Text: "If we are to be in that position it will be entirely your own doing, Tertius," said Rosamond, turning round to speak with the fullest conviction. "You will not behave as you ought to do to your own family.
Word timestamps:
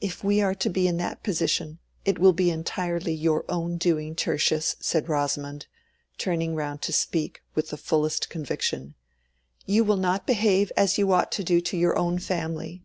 "If 0.00 0.22
we 0.22 0.40
are 0.40 0.54
to 0.54 0.68
be 0.70 0.86
in 0.86 0.96
that 0.98 1.24
position 1.24 1.80
it 2.04 2.20
will 2.20 2.32
be 2.32 2.52
entirely 2.52 3.12
your 3.12 3.44
own 3.48 3.78
doing, 3.78 4.14
Tertius," 4.14 4.76
said 4.78 5.08
Rosamond, 5.08 5.66
turning 6.18 6.54
round 6.54 6.82
to 6.82 6.92
speak 6.92 7.42
with 7.56 7.70
the 7.70 7.76
fullest 7.76 8.30
conviction. 8.30 8.94
"You 9.66 9.82
will 9.82 9.96
not 9.96 10.24
behave 10.24 10.70
as 10.76 10.98
you 10.98 11.10
ought 11.10 11.32
to 11.32 11.42
do 11.42 11.60
to 11.62 11.76
your 11.76 11.98
own 11.98 12.20
family. 12.20 12.84